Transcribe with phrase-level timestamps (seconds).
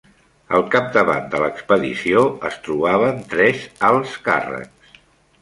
[0.59, 4.99] Al capdavant de l'expedició es trobaven tres alts càrrecs.